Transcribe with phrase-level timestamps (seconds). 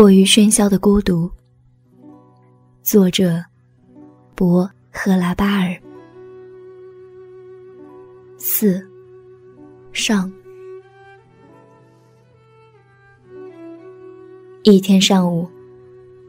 [0.00, 1.28] 过于喧嚣的孤独。
[2.84, 3.44] 作者：
[4.36, 5.76] 博·赫拉巴尔。
[8.38, 8.80] 四
[9.92, 10.32] 上。
[14.62, 15.48] 一天上午，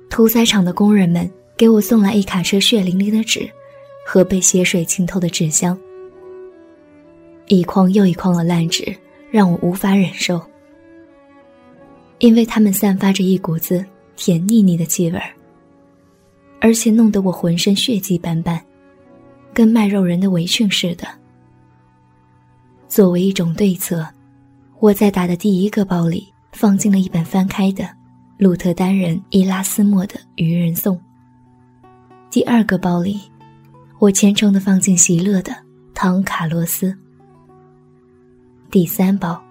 [0.10, 3.48] 屠宰场的工人们给我送来一卡车血淋淋的纸
[4.04, 5.78] 和被血水浸透的纸箱，
[7.46, 8.98] 一筐又一筐的烂纸
[9.30, 10.42] 让我无法忍受，
[12.20, 13.84] 因为它们散发着一股子
[14.16, 15.34] 甜腻腻的气味儿。
[16.62, 18.62] 而且弄得我浑身血迹斑斑，
[19.54, 21.08] 跟卖肉人的围裙似的。
[22.90, 24.06] 作为一种对策，
[24.80, 27.90] 我在打的第一个包里放进了一本翻开的
[28.38, 30.98] 路特丹人伊拉斯莫的《愚人颂》。
[32.30, 33.22] 第二个包里，
[33.98, 35.54] 我虔诚地放进席勒的
[35.94, 36.92] 《唐卡洛斯》。
[38.70, 39.42] 第三包，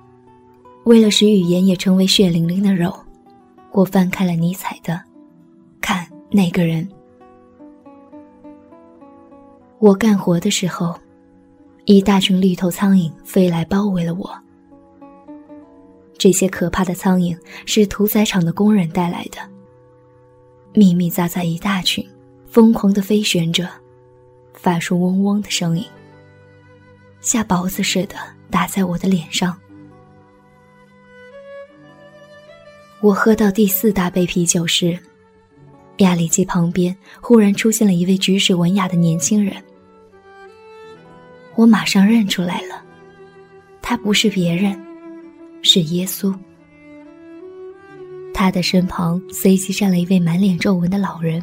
[0.89, 2.99] 为了使语言也成为血淋淋的肉，
[3.73, 4.95] 我翻开了尼采的
[5.83, 6.83] 《看那个人》。
[9.79, 10.99] 我干活的时候，
[11.85, 14.35] 一大群绿头苍蝇飞来包围了我。
[16.17, 19.37] 这些可怕的苍蝇是屠宰场的工人带来的，
[20.73, 22.03] 密密匝匝一大群，
[22.47, 23.69] 疯狂地飞旋着，
[24.55, 25.85] 发出嗡嗡的声音，
[27.21, 28.15] 下雹子似的
[28.49, 29.55] 打在我的脸上。
[33.01, 34.99] 我喝到第四大杯啤酒时，
[35.99, 39.55] 亚里基旁边忽然出现了一位举止文雅的年轻人。
[41.55, 42.83] 我马上认出来了，
[43.81, 44.77] 他不是别人，
[45.63, 46.37] 是耶稣。
[48.35, 51.41] 他的身旁随即站了一位满脸皱纹的老人。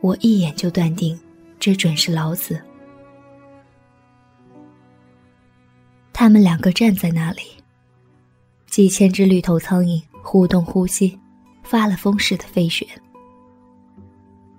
[0.00, 1.18] 我一眼就断定，
[1.58, 2.60] 这准是老子。
[6.12, 7.42] 他们两个站在那里，
[8.66, 11.18] 几千只绿头苍蝇互动呼吸，
[11.62, 12.86] 发了疯似的飞旋，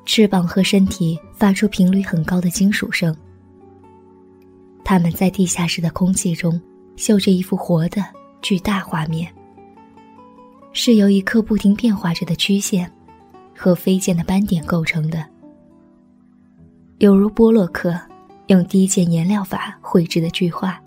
[0.06, 3.16] 翅膀和身体发出频率很高的金属声。
[4.84, 6.59] 他们在地下室的空气中
[6.96, 8.03] 绣着一幅活的
[8.41, 9.31] 巨大画面，
[10.74, 12.91] 是由一颗不停变化着的曲线
[13.56, 15.25] 和飞溅的斑点构成的，
[16.97, 17.97] 犹如波洛克
[18.47, 20.81] 用低阶颜料法绘制的巨画。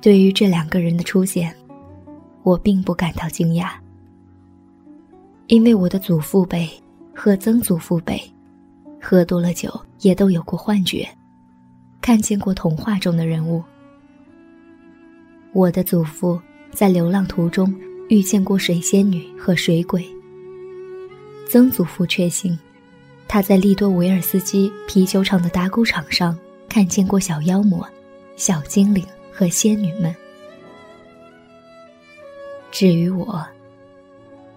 [0.00, 1.54] 对于这两个人的出现，
[2.42, 3.72] 我并不感到惊讶，
[5.46, 6.68] 因为我的祖父辈
[7.14, 8.20] 和曾祖父辈。
[9.02, 11.08] 喝多了酒，也都有过幻觉，
[12.02, 13.64] 看见过童话中的人物。
[15.54, 16.38] 我的祖父
[16.70, 17.74] 在流浪途中
[18.10, 20.06] 遇见过水仙女和水鬼。
[21.48, 22.58] 曾祖父确信，
[23.26, 26.38] 他在利多维尔斯基啤酒厂的打谷场上
[26.68, 27.88] 看见过小妖魔、
[28.36, 29.02] 小精灵
[29.40, 30.14] 和仙女们。
[32.70, 33.42] 至于我，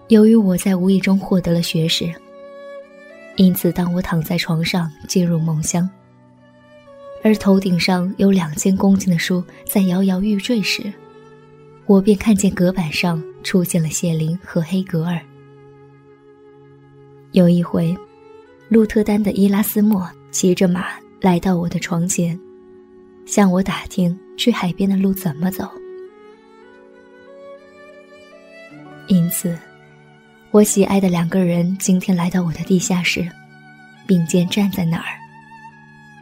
[0.08, 2.12] 由于我在无意中获得了学识。
[3.36, 5.88] 因此，当我躺在床上进入梦乡，
[7.22, 10.92] 而头顶上有两千公斤的书在摇摇欲坠时，
[11.86, 15.18] 我便看见隔板上出现了谢林和黑格尔。
[17.32, 17.96] 有一回，
[18.68, 20.88] 鹿特丹的伊拉斯莫骑着马
[21.22, 22.38] 来到我的床前，
[23.26, 25.68] 向我打听去海边的路怎么走。
[29.06, 29.56] 因此。
[30.50, 33.28] 我喜爱的两个人今天来到我的地下室，
[34.06, 35.18] 并肩站在那儿。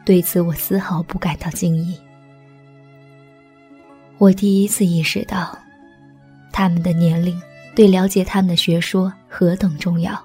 [0.06, 1.94] 对此，我丝毫不感到惊异。
[4.16, 5.54] 我第一次意识到，
[6.50, 7.38] 他们的年龄
[7.74, 10.18] 对了解他们的学说何等重要。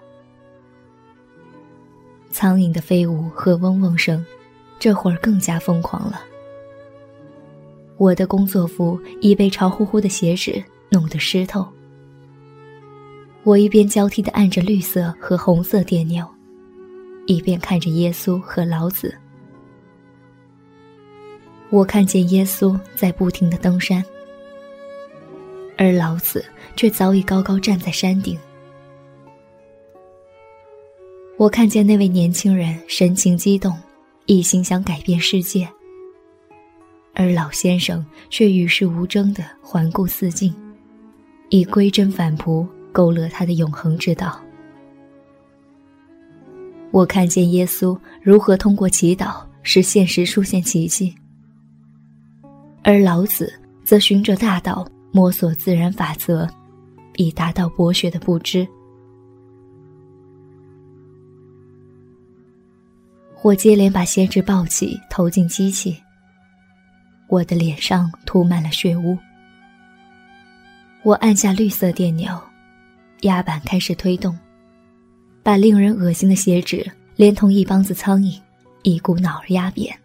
[2.32, 4.26] 苍蝇的飞舞和嗡嗡声，
[4.80, 6.22] 这会儿更加疯狂了。
[7.98, 11.68] 我的工作服已被潮乎乎的血纸弄得湿透。
[13.44, 16.26] 我一边交替地按着绿色和红色电钮，
[17.26, 19.16] 一边看着耶稣和老子。
[21.70, 24.04] 我看见耶稣在不停地登山，
[25.78, 26.46] 而老子
[26.76, 28.38] 却早已高高站在山顶。
[31.38, 33.78] 我看见那位年轻人神情激动，
[34.26, 35.68] 一心想改变世界，
[37.20, 40.54] 而老先生却与世无争地环顾四境，
[41.50, 42.66] 以归真反璞。
[42.94, 44.42] 勾勒他的永恒之道。
[46.90, 51.14] 我看见耶稣如何通过祈祷使现实出现奇迹，
[52.82, 53.54] 而老子
[53.84, 56.50] 则循着大道摸索自然法则，
[57.18, 58.68] 以达到博学的不知。
[63.44, 65.96] 我接连把先知抱起投进机器，
[67.28, 69.18] 我的脸上涂满了血污。
[71.04, 72.42] 我按下绿色电钮，
[73.22, 74.38] 压板开始推动，
[75.44, 78.42] 把令人恶心的血脂连同一帮子苍蝇
[78.84, 79.98] 一股脑儿压扁。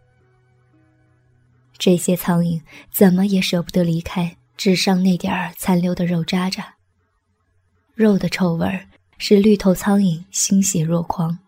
[1.79, 2.61] 这些苍蝇
[2.91, 6.75] 怎么也舍不得离开纸上那点儿残留的肉渣渣。
[7.95, 8.87] 肉的臭味儿
[9.19, 11.39] 使绿头苍蝇欣喜若狂，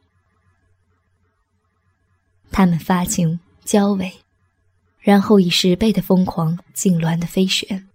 [2.51, 4.13] 它们发情、交尾，
[5.05, 7.87] 然后以十倍的疯狂痉挛的飞旋。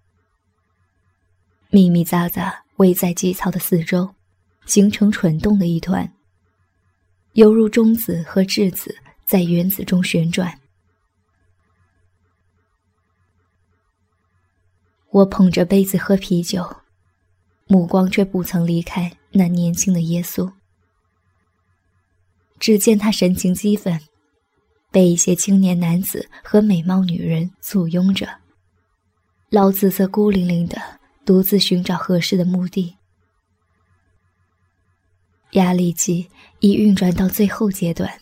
[1.72, 4.14] 密密匝匝围在机槽的四周，
[4.68, 6.14] 形成蠢动的一团，
[7.34, 8.96] 犹如中子和质子
[9.26, 10.60] 在原子中旋转。
[15.10, 16.78] 我捧着杯子喝啤酒，
[17.66, 20.54] 目光却不曾离开那年轻的耶稣。
[22.60, 24.00] 只见他神情激愤，
[24.92, 28.28] 被一些青年男子和美貌女人簇拥着，
[29.50, 31.00] 老子则孤零零的。
[31.26, 32.96] 独自寻找合适的墓地，
[35.52, 36.28] 压力机
[36.60, 38.20] 已运转到最后阶段，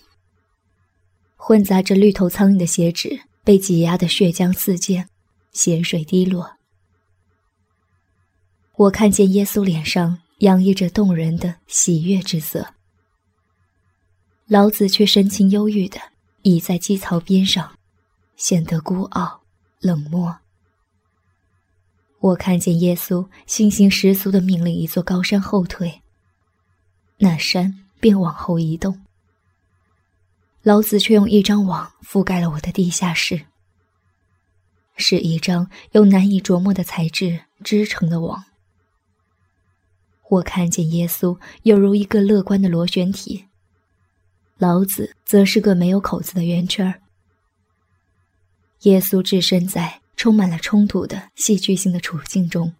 [1.37, 5.07] 混杂着绿头苍蝇的血脂被挤压的血浆四溅，
[5.53, 6.57] 血水滴落。
[8.75, 12.73] 我看见耶稣脸上洋溢着动人的喜悦之色，
[14.47, 15.97] 老子却神情忧郁的
[16.47, 17.77] 倚在基槽边上，
[18.37, 19.41] 显得孤傲
[19.79, 20.37] 冷漠。
[22.19, 26.01] 我看见耶稣信心十足的命令一座高山后退，
[27.17, 29.03] 那山便往后移动。
[30.63, 33.45] 老子却用一张网覆盖了我的地下室，
[34.95, 38.45] 是一张用难以琢磨的材质织成的网。
[40.29, 43.46] 我看见耶稣犹如一个乐观的螺旋体，
[44.57, 47.01] 老子则是个没有口子的圆圈儿。
[48.81, 50.01] 耶稣置身在。
[50.17, 52.73] 充满了冲突的戏剧性的处境中，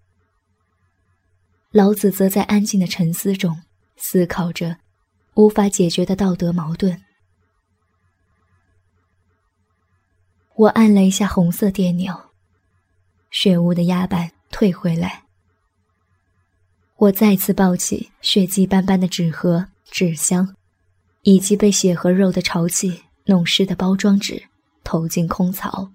[1.69, 3.61] 老子则在安静的沉思中
[3.95, 4.79] 思考着
[5.35, 7.03] 无法解决的道德矛盾。
[10.55, 12.31] 我按了一下红色电钮，
[13.29, 15.25] 血污的压板退回来。
[16.95, 20.56] 我再次抱起血迹斑斑的纸盒、纸箱，
[21.27, 24.41] 以及被血和肉的潮气弄湿的包装纸，
[24.85, 25.91] 投进空槽。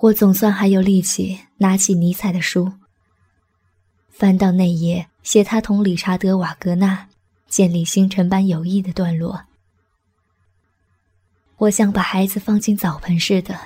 [0.00, 2.72] 我总算还有力气拿起尼采的书，
[4.08, 7.08] 翻到那页写他同理查德·瓦格纳
[7.46, 9.44] 建立星辰般友谊的段落。
[11.58, 13.56] 我像把孩子放进澡盆似的，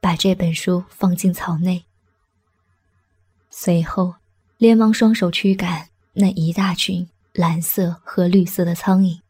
[0.00, 1.86] 把这本书放进槽内，
[3.48, 4.16] 随后
[4.58, 9.20] 连忙双手驱赶那一大群蓝色和绿色的苍蝇。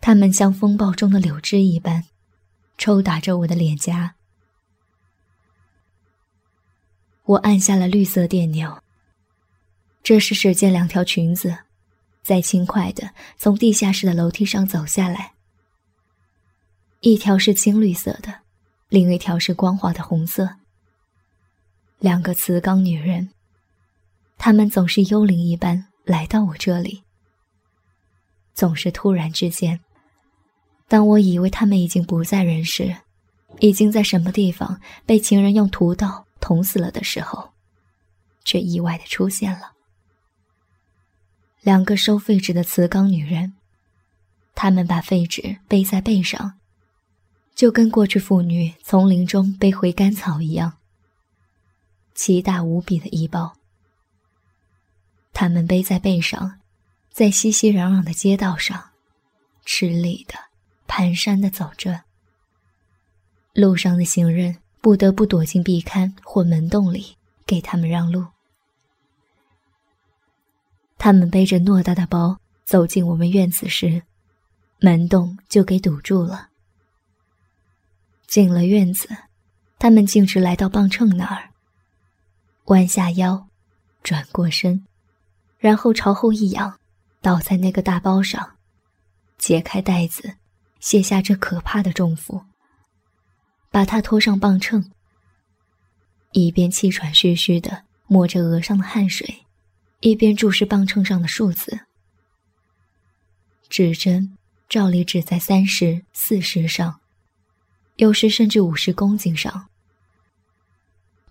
[0.00, 2.04] 它们像风暴中的柳枝一般，
[2.78, 4.14] 抽打着我的脸颊。
[7.24, 8.80] 我按下了绿色电钮。
[10.04, 11.64] 这时，只见两条裙子，
[12.22, 15.32] 在轻快的从地下室的楼梯上走下来。
[17.00, 18.42] 一条是青绿色的，
[18.88, 20.58] 另一条是光滑的红色。
[21.98, 23.30] 两个瓷缸女人，
[24.38, 27.02] 她们总是幽灵一般来到我这里。
[28.54, 29.78] 总是突然之间，
[30.88, 32.96] 当我以为他们已经不在人世，
[33.60, 36.24] 已经在什么地方被情人用屠刀。
[36.38, 37.50] 捅死了的时候，
[38.44, 39.72] 却意外的出现了
[41.60, 43.54] 两个收废纸的瓷缸女人。
[44.54, 46.60] 她们把废纸背在背上，
[47.56, 50.74] 就跟过去妇女从林中背回干草一样，
[52.14, 53.55] 奇大无比的一包。
[55.38, 56.60] 他们背在背上，
[57.12, 58.92] 在熙熙攘攘的街道上，
[59.66, 60.34] 吃力的、
[60.88, 62.04] 蹒跚的走着。
[63.52, 64.56] 路上的行人。
[64.78, 68.24] 不得不躲进壁龛或门洞里，给他们让路。
[70.96, 74.04] 他们背着偌大的包走进我们院子时，
[74.78, 76.50] 门洞就给堵住了。
[78.28, 79.08] 进了院子，
[79.76, 81.50] 他们径直来到磅秤那儿，
[82.66, 83.48] 弯下腰，
[84.04, 84.86] 转过身，
[85.58, 86.78] 然后朝后一仰，
[87.20, 88.56] 倒在那个大包上，
[89.38, 90.36] 解开袋子，
[90.80, 92.44] 卸下这可怕的重负。
[93.70, 94.90] 把他拖上磅秤，
[96.32, 99.44] 一边气喘吁吁的抹着额上的汗水，
[100.00, 101.80] 一边注视磅秤上的数字。
[103.68, 104.36] 指针
[104.68, 107.00] 照例指在三十四十上，
[107.96, 109.68] 有时甚至五十公斤上。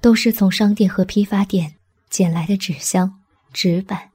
[0.02, 1.78] 都是从商店和批发店
[2.12, 4.12] 捡来的纸箱、纸板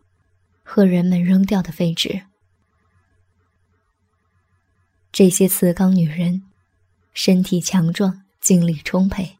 [0.73, 2.23] 和人们扔掉的废纸。
[5.11, 6.45] 这些瓷缸女人。
[7.13, 9.37] 身体强壮，精力充沛。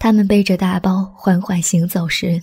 [0.00, 2.42] 她们背着大包缓缓行走时，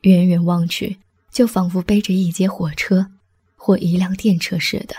[0.00, 0.98] 远远望去，
[1.30, 3.12] 就仿佛背着一节火车
[3.56, 4.96] 或一辆电车似的。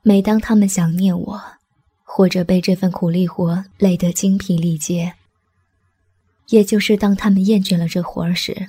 [0.00, 1.42] 每当他们想念我，
[2.02, 5.14] 或者被这份苦力活累得精疲力竭，
[6.50, 8.68] 也就是当他们厌倦了这活儿时，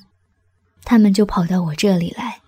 [0.83, 2.41] 他们就跑到我这里来，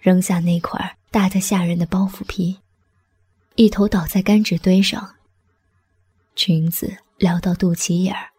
[0.00, 2.58] 扔下那块儿大得吓人的包袱皮，
[3.54, 5.14] 一头倒在干纸堆上，
[6.34, 8.30] 裙子撩到肚脐眼儿，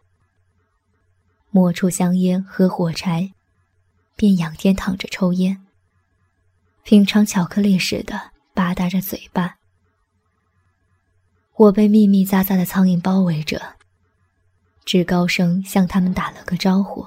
[1.50, 3.32] 摸出香烟和火柴，
[4.16, 5.64] 便仰天躺着抽烟，
[6.82, 9.56] 品尝巧克力似的吧嗒着嘴巴。
[11.54, 13.75] 我被密密匝匝的苍蝇包围着，
[14.86, 17.06] 只高声向他们打了个招呼。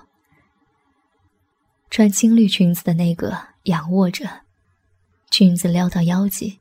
[1.89, 4.41] 穿青绿裙子的那个仰卧着，
[5.31, 6.59] 裙子撩到腰际，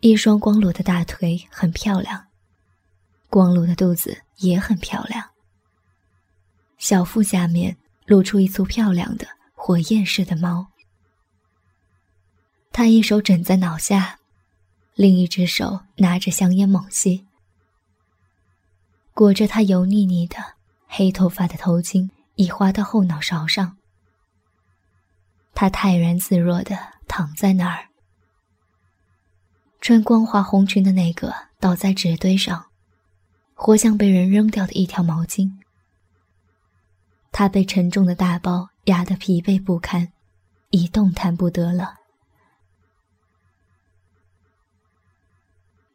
[0.00, 2.26] 一双光裸的大腿很漂亮，
[3.30, 5.30] 光裸的肚子也很漂亮。
[6.78, 10.66] 小腹下面露出一簇漂亮的火焰似的毛。
[12.72, 14.18] 他一手枕在脑下。
[14.94, 17.25] 另一只手拿着香烟猛吸，
[19.16, 20.36] 裹着她油腻腻的
[20.86, 23.78] 黑头发的头巾已滑到后脑勺上。
[25.54, 26.76] 他泰然自若地
[27.08, 27.88] 躺在那儿，
[29.80, 32.66] 穿光滑红裙的那个倒在纸堆上，
[33.54, 35.50] 活像被人扔掉的一条毛巾。
[37.32, 40.12] 他被沉重的大包压得疲惫不堪，
[40.68, 41.94] 已动弹不得了。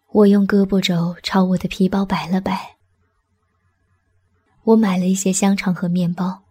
[0.07, 2.77] 我用胳膊肘朝我的皮包摆了摆。
[4.63, 6.43] 我买了一些香肠和面包。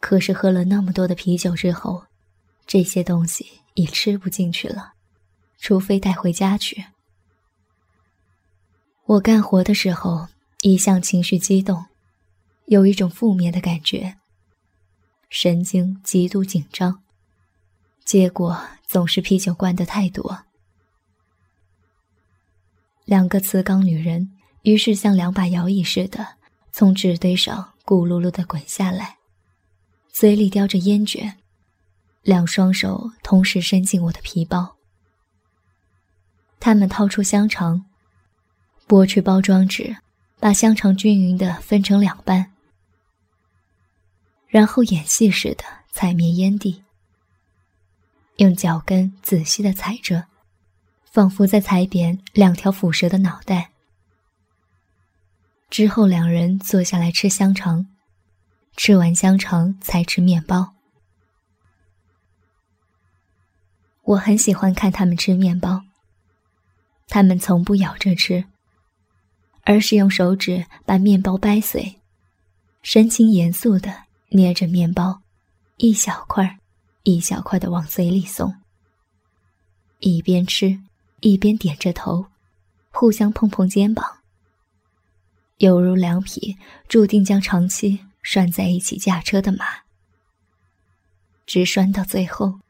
[0.00, 2.04] 可是喝了那么多的啤酒之后，
[2.66, 4.92] 这些东西已吃不进去了，
[5.58, 6.84] 除非带回家去。
[9.06, 10.28] 我干活的时候
[10.62, 11.86] 一向情绪激动，
[12.66, 14.16] 有一种负面的感觉，
[15.30, 17.02] 神经极度紧张，
[18.04, 20.44] 结果总是啤酒灌得太多。
[23.04, 24.32] 两个瓷缸女人
[24.62, 26.36] 于是像两把摇椅似的，
[26.78, 29.16] 从纸堆上咕噜噜地滚下来，
[30.10, 31.38] 嘴里叼着烟卷，
[32.20, 34.76] 两双手同时伸进我的皮包。
[36.60, 37.86] 他们掏出香肠，
[38.86, 39.96] 剥去包装纸，
[40.38, 42.52] 把香肠均匀地分成两半，
[44.46, 46.84] 然后演戏似的踩灭烟蒂，
[48.36, 50.26] 用脚跟仔细地踩着。
[51.06, 53.70] 仿佛在踩扁两条腐蛇的脑袋。
[55.68, 57.86] 之后，两人坐下来吃香肠，
[58.76, 60.74] 吃完香肠才吃面包。
[64.02, 65.82] 我很喜欢看他们吃面包。
[67.08, 68.44] 他们从不咬着吃，
[69.62, 72.00] 而是用手指把面包掰碎，
[72.82, 75.22] 神情严肃的捏着面包，
[75.76, 76.58] 一小块
[77.02, 78.54] 一小块的往嘴里送，
[80.00, 80.80] 一边吃。
[81.20, 82.26] 一边点着头，
[82.90, 84.18] 互相碰碰肩膀，
[85.58, 86.56] 犹如两匹
[86.88, 89.64] 注定将长期拴在一起驾车的马，
[91.46, 92.60] 直拴到最后，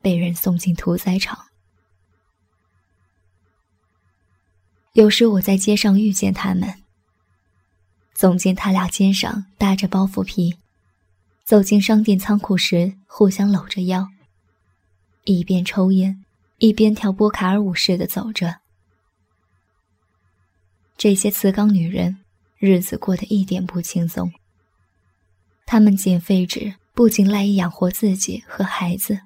[0.00, 1.46] 被人送进屠宰场。
[4.92, 6.82] 有时我在街上遇见他们，
[8.14, 10.58] 总见他俩肩上搭着包袱皮，
[11.44, 14.08] 走进商店仓库时，互相搂着腰，
[15.24, 16.24] 一边抽烟。
[16.60, 18.58] 一边跳波卡尔舞似的走着，
[20.98, 22.18] 这些瓷缸女人
[22.58, 24.32] 日子过得一点不轻松。
[25.64, 29.20] 她们捡废纸不仅赖以养活自己和孩子，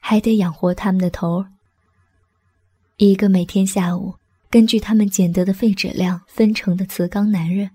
[0.00, 1.52] 还得养活他们的头儿。
[2.96, 4.16] 一个每天下午
[4.50, 7.70] 根据他们捡得的废纸量分成的瓷缸男人，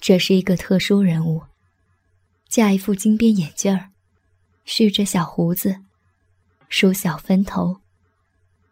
[0.00, 1.42] 这是一个特殊人物，
[2.48, 3.90] 架一副金边眼镜儿，
[4.64, 5.80] 蓄着小胡子。
[6.68, 7.80] 梳小分头，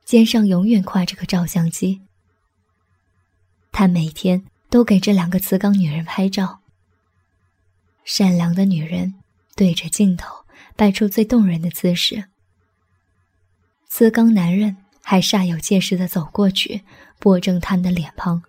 [0.04, 2.02] 肩上永远挎着个照相机。
[3.74, 6.60] 他每天都给这两个瓷缸女人拍照。
[8.04, 9.16] 善良的女人
[9.54, 12.24] 对着镜头摆出最动人的姿势，
[13.86, 16.82] 瓷缸男人还煞有介事的走过去，
[17.18, 18.44] 拨正他们的脸庞，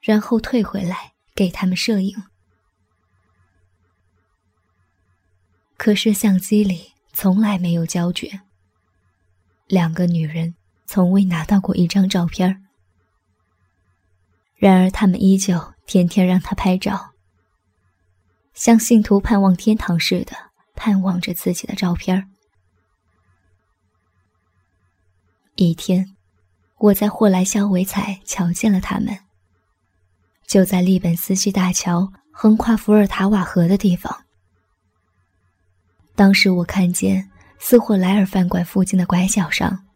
[0.00, 2.22] 然后退回来给他们摄影。
[5.76, 6.92] 可是相机里。
[7.12, 8.42] 从来没有胶卷。
[9.66, 10.54] 两个女人
[10.86, 12.64] 从未拿到过一张照片
[14.60, 17.12] 然而，他们依旧天天让他拍照，
[18.52, 20.36] 像信徒盼望天堂似的
[20.76, 22.30] 盼望着自己的照片
[25.54, 26.14] 一天，
[26.76, 29.18] 我在霍莱肖维采瞧见了他们，
[30.46, 34.24] 就在利本斯基大桥横跨伏尔塔瓦河的地方。
[36.14, 39.86] 当时我看见斯霍莱尔饭馆附近的拐角上，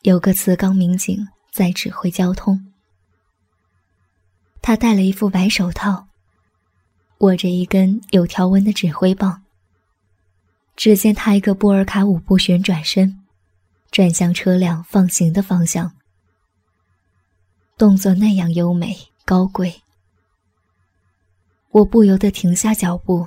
[0.00, 2.67] 有个磁钢民警在指挥交通。
[4.60, 6.08] 他戴了一副白手套，
[7.18, 9.42] 握着一根有条纹的指挥棒。
[10.76, 13.24] 只见他一个波尔卡舞步旋转身，
[13.90, 15.92] 转向车辆放行的方向。
[17.76, 19.82] 动作那样优美高贵，
[21.70, 23.26] 我不由得停下脚步，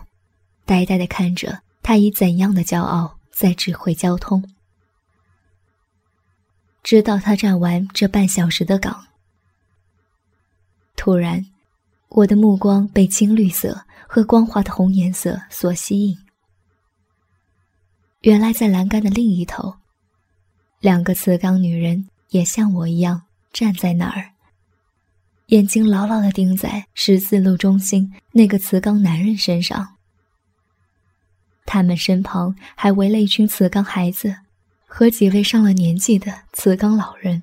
[0.65, 4.43] 呆呆地看着他以怎样的骄傲在指挥交通。
[6.83, 9.07] 直到他站完这半小时的岗，
[11.03, 11.43] 突然，
[12.09, 16.15] 我的目光被青绿色和光滑的红颜色所吸引。
[18.19, 19.77] 原来，在栏杆的另一头，
[20.79, 24.33] 两个瓷缸女人也像我一样站在那儿。
[25.47, 29.95] 眼睛牢牢地盯在十字路中心那个瓷缸男人身上。
[31.65, 34.35] 他们身旁还围了一群瓷缸孩子，
[34.85, 37.41] 和几位上了年纪的瓷缸老人。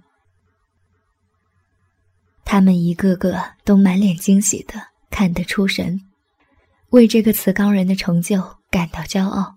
[2.51, 4.73] 他们一个个都满脸惊喜的
[5.11, 6.01] 看得出神，
[6.89, 9.57] 为这个瓷缸人的成就感到骄傲。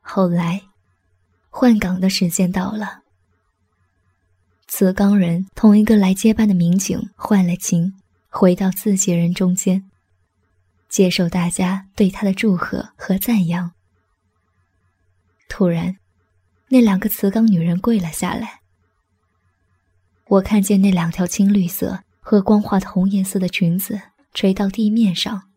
[0.00, 0.62] 后来，
[1.50, 3.00] 换岗的时间到了。
[4.68, 7.92] 瓷缸人同一个来接班的民警换了琴，
[8.28, 9.90] 回到自己人中间，
[10.88, 13.72] 接受大家对他的祝贺和赞扬。
[15.48, 15.96] 突然，
[16.68, 18.60] 那两个瓷缸女人跪了下来。
[20.28, 24.00] 我看见那两条青绿色和光滑的红颜色的裙子
[24.34, 25.50] 垂到地面上，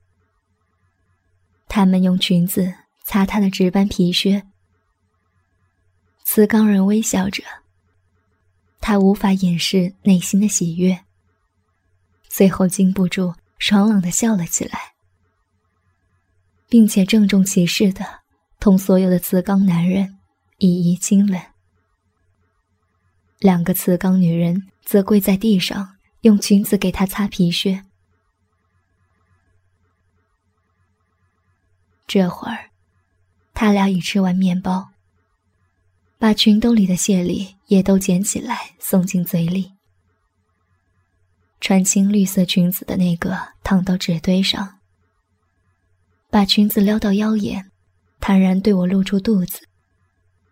[1.67, 2.73] 他们用裙子
[3.03, 4.43] 擦他的值班皮靴。
[6.23, 7.43] 瓷钢人微笑着。
[8.79, 11.01] 他无法掩饰内心的喜悦，
[12.27, 14.93] 最后禁不住爽朗的笑了起来，
[16.67, 18.03] 并且郑重其事的
[18.59, 20.17] 同所有的瓷钢男人
[20.57, 21.50] 一一亲吻。
[23.41, 27.83] 两个瓷缸女人则跪在地上，用裙子给他擦皮靴。
[32.05, 32.69] 这会儿，
[33.55, 34.91] 他俩已吃完面包。
[36.19, 39.71] 把裙兜里的谢礼也都捡起来送进嘴里。
[41.59, 44.79] 穿青绿色裙子的那个躺到纸堆上，
[46.29, 47.71] 把裙子撩到腰眼，
[48.19, 49.67] 坦然对我露出肚子，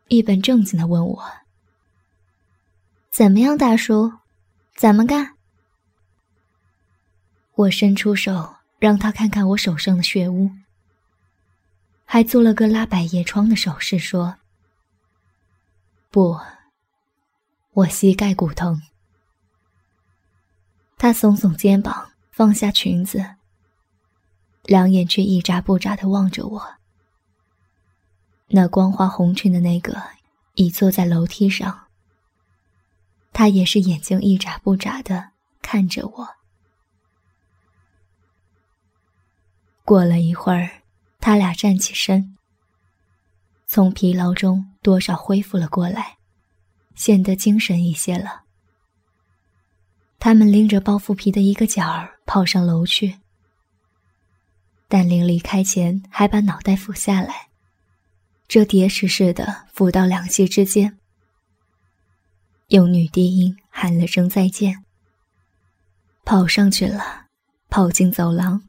[0.07, 1.23] 一本正经的问我
[3.19, 4.13] ：“怎么样，大叔？
[4.77, 5.35] 怎么干？”
[7.53, 10.49] 我伸出手让他看看我手上的血污，
[12.05, 14.37] 还做了个拉百叶窗的手势，说。
[16.09, 16.39] 不，
[17.73, 18.81] 我膝盖骨疼。
[20.97, 23.35] 他耸耸肩膀，放下裙子，
[24.63, 26.75] 两眼却一眨不眨的望着我。
[28.47, 30.01] 那光滑红裙的那个
[30.53, 31.87] 已坐在楼梯上，
[33.31, 36.27] 他也是眼睛一眨不眨的看着我。
[39.85, 40.83] 过了一会儿，
[41.19, 42.35] 他俩站起身。
[43.65, 46.17] 从疲劳中多少恢复了过来，
[46.95, 48.43] 显得精神一些了。
[50.19, 53.19] 他们拎着包袱皮的一个角儿跑上楼去，
[54.87, 57.49] 但临离开前还把脑袋俯下来，
[58.47, 60.98] 这叠石似的俯到两膝之间，
[62.69, 64.85] 用女低音喊了声再见，
[66.23, 67.25] 跑上去了，
[67.67, 68.61] 跑进走廊。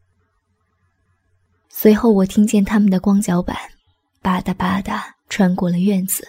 [1.69, 3.57] 随后我听见他们的光脚板。
[4.23, 6.29] 吧嗒吧嗒，穿过了院子。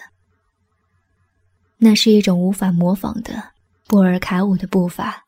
[1.76, 3.52] 那是一种无法模仿的
[3.86, 5.24] 波尔卡舞的步伐。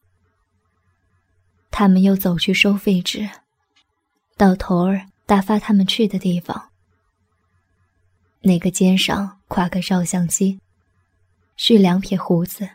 [1.71, 3.29] 他们又走去收废纸，
[4.37, 6.71] 到头儿打发他们去的地方。
[8.41, 10.59] 那个肩上挎个照相机，
[11.57, 12.69] 蓄两撇胡子，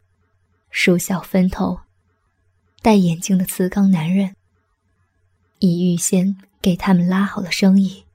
[0.69, 1.81] 梳小分头，
[2.81, 4.35] 戴眼镜的瓷缸男人，
[5.59, 8.05] 已预先给他们拉好了生意。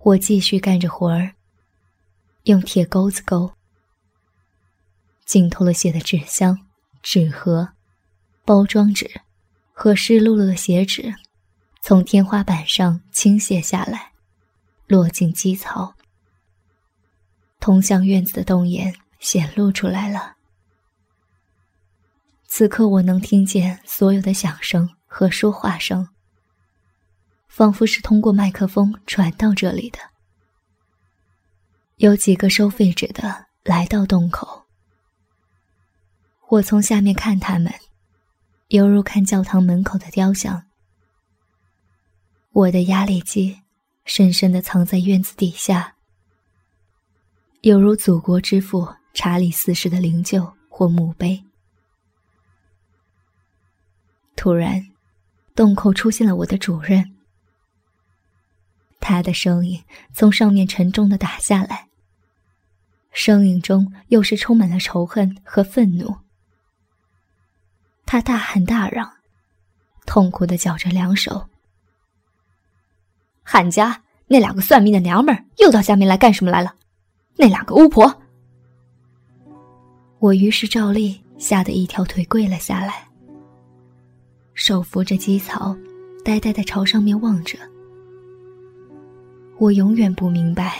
[0.00, 1.34] 我继续干着活儿，
[2.42, 3.52] 用铁钩子钩，
[5.24, 6.66] 浸透了血的纸箱、
[7.02, 7.70] 纸盒、
[8.44, 9.22] 包装纸
[9.72, 11.14] 和湿漉漉的血纸，
[11.80, 14.12] 从天花板上倾泻下来，
[14.88, 15.93] 落进基槽。
[17.64, 20.36] 通向院子的洞眼显露出来了。
[22.46, 26.06] 此刻我能听见所有的响声和说话声。
[27.48, 29.98] 仿佛是通过麦克风传到这里的。
[31.96, 34.66] 有几个收费者的来到洞口。
[36.48, 37.72] 我从下面看他们，
[38.68, 40.66] 犹如看教堂门口的雕像。
[42.52, 43.62] 我的压力机
[44.04, 45.93] 深深的藏在院子底下，
[47.64, 51.42] 犹如祖国之父查理四世的灵柩或墓碑。
[54.36, 54.86] 突然，
[55.54, 57.16] 洞口出现了我的主任。
[59.00, 61.88] 他的声音从上面沉重的打下来，
[63.12, 66.14] 声音中又是充满了仇恨和愤怒。
[68.04, 69.10] 他大喊大嚷，
[70.04, 71.48] 痛苦的绞着两手。
[73.42, 76.76] 韩家那两个算命的娘们儿又到下面来干什么来了？
[77.36, 78.14] 那两个巫婆！
[80.18, 83.06] 我于是照例吓得一条腿跪了下来，
[84.54, 85.76] 手扶着基槽，
[86.24, 87.58] 呆呆的朝上面望着。
[89.58, 90.76] 我永远不明白，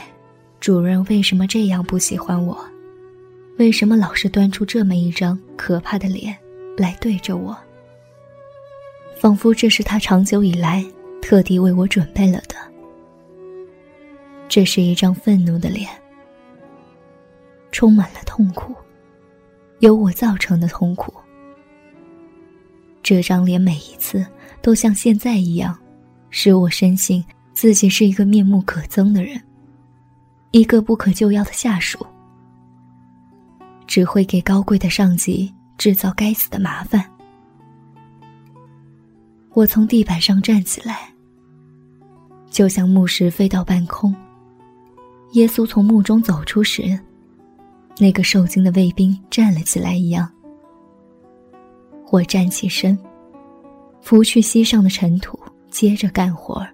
[0.60, 2.58] 主人为什么这样不喜欢我，
[3.58, 6.36] 为什么老是端出这么一张可怕的脸
[6.76, 7.56] 来对着我，
[9.20, 10.84] 仿佛这是他长久以来
[11.20, 12.56] 特地为我准备了的。
[14.48, 15.88] 这是一张愤怒的脸，
[17.74, 18.72] 充满了痛苦，
[19.80, 21.12] 由我造成的痛苦。
[23.02, 24.24] 这张脸每一次
[24.62, 25.76] 都像现在一样，
[26.30, 27.22] 使我深信。
[27.52, 29.40] 自己是一个面目可憎的人，
[30.50, 32.04] 一个不可救药的下属，
[33.86, 37.04] 只会给高贵的上级制造该死的麻烦。
[39.52, 41.12] 我从地板上站起来，
[42.50, 44.14] 就像牧师飞到半空，
[45.32, 46.98] 耶稣从墓中走出时，
[47.98, 50.30] 那个受惊的卫兵站了起来一样。
[52.10, 52.98] 我站起身，
[54.00, 55.38] 拂去膝上的尘土，
[55.70, 56.68] 接着干活儿。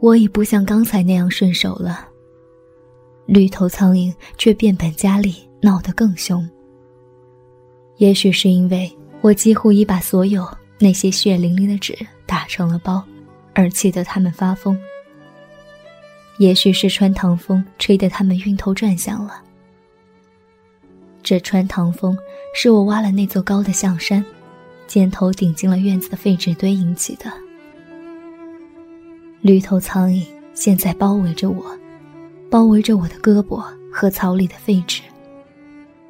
[0.00, 2.06] 我已不像刚才那样顺手了。
[3.26, 6.48] 绿头苍蝇却变本加厉，闹得更凶。
[7.96, 13.04] 也许是因为我几乎已把所有那些血淋淋的纸打成了包，
[13.54, 14.78] 而气得他们发疯。
[16.38, 19.42] 也许是穿堂风吹得他们晕头转向了。
[21.22, 22.16] 这穿堂风
[22.54, 24.24] 是我挖了那座高的象山，
[24.86, 27.30] 箭头顶进了院子的废纸堆引起的。
[29.40, 31.76] 绿头苍蝇现在包围着我，
[32.50, 35.02] 包围着我的胳膊和草里的废纸，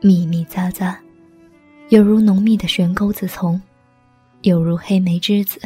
[0.01, 0.95] 密密匝匝，
[1.89, 3.61] 有如浓密的悬钩子丛，
[4.43, 5.61] 有如黑莓枝子。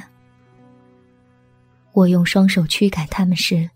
[1.92, 3.68] 我用双手驱赶它们时，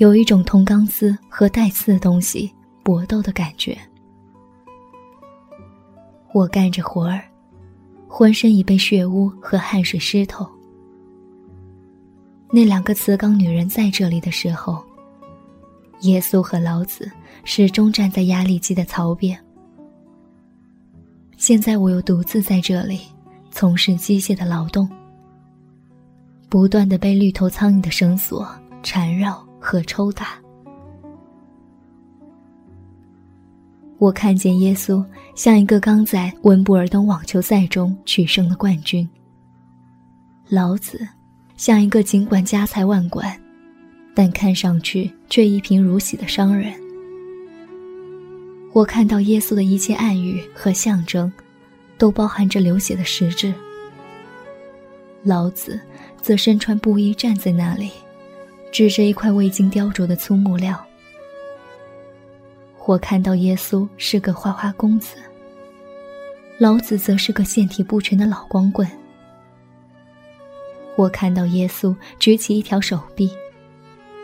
[0.00, 2.50] 有一种同钢丝和带刺的东西
[2.82, 3.76] 搏斗的感觉。
[6.32, 7.22] 我干着活儿，
[8.08, 10.48] 浑身已被血污和汗水湿透。
[12.50, 14.82] 那两个瓷缸女人在这里的时候，
[16.00, 17.12] 耶稣和老子
[17.44, 19.38] 始终站在压力机的槽边。
[21.36, 23.00] 现在我又独自在这里，
[23.50, 24.88] 从事机械的劳动，
[26.48, 28.48] 不断的被绿头苍蝇的绳索
[28.82, 30.40] 缠绕和抽打。
[33.98, 35.04] 我看见耶稣
[35.36, 39.08] 像一个刚在温布尔登网球赛中取胜的冠军。
[40.48, 41.06] 老子。
[41.56, 43.38] 像一个尽管家财万贯，
[44.14, 46.72] 但看上去却一贫如洗的商人。
[48.72, 51.30] 我看到耶稣的一切暗语和象征，
[51.98, 53.52] 都包含着流血的实质。
[55.22, 55.78] 老子
[56.22, 57.90] 则身穿布衣站在那里，
[58.72, 60.84] 指着一块未经雕琢的粗木料。
[62.86, 65.16] 我看到耶稣是个花花公子，
[66.58, 68.88] 老子则是个腺体不全的老光棍。
[70.96, 73.30] 我看到耶稣举起一条手臂，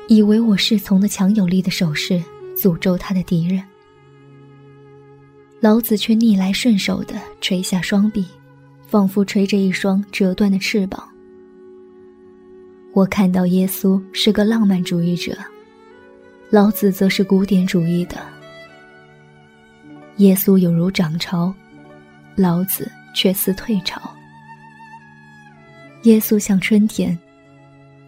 [0.08, 2.22] 以为我是从的强有力的手势
[2.56, 3.62] 诅咒他的敌人。
[5.60, 8.26] 老子却逆来顺受地垂下双臂，
[8.86, 11.08] 仿佛垂着一双折断的翅膀。
[12.96, 15.36] 我看到耶稣是个浪漫主义者，
[16.48, 18.16] 老子则是古典主义的。
[20.16, 21.52] 耶稣有如涨潮，
[22.34, 24.00] 老子却似退潮。
[26.04, 27.16] 耶稣像春天，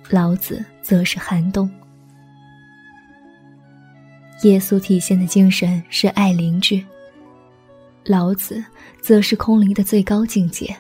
[0.09, 1.71] 老子则是寒冬。
[4.45, 6.83] 耶稣体现的精神是爱邻居，
[8.07, 8.65] 老子
[9.03, 10.75] 则是空灵的最高境界。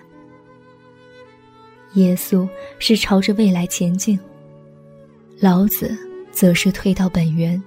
[1.94, 2.48] 耶稣
[2.78, 4.18] 是朝着未来前进，
[5.40, 5.96] 老子
[6.30, 7.60] 则是退到本源。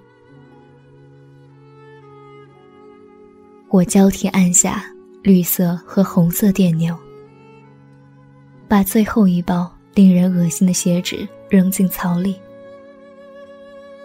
[3.70, 4.86] 我交替按下
[5.24, 6.98] 绿色和红色电钮。
[8.68, 12.40] 把最后一包令人恶心的血纸扔进槽里，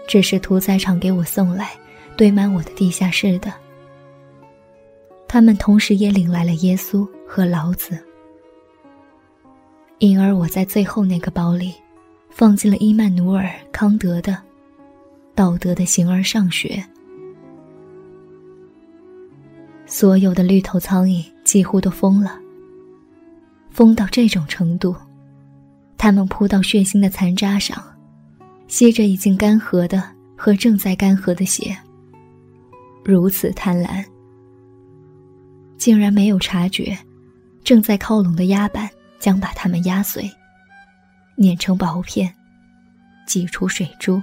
[0.08, 1.70] 这是屠宰场给我送来，
[2.16, 3.52] 堆满我的地下室的。
[5.28, 7.96] 他们同时也领来了耶稣和老子，
[9.98, 11.74] 因而我在最后那个包里，
[12.28, 14.32] 放进了伊曼努尔·康德的
[15.34, 16.68] 《道德的形而上学》。
[19.86, 22.38] 所有的绿头苍蝇几乎都疯了，
[23.70, 24.94] 疯到这种程度，
[25.96, 27.82] 它们扑到血腥的残渣上，
[28.68, 30.02] 吸着已经干涸的
[30.36, 31.74] 和正在干涸的血，
[33.02, 34.04] 如此贪婪。
[35.78, 36.98] 竟然没有察觉，
[37.64, 38.90] 正在靠拢的压板
[39.26, 40.32] 将把它们压碎，
[41.34, 42.32] 碾成薄片，
[43.26, 44.22] 挤出水珠。